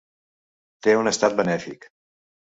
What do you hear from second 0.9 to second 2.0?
un estat benèfic.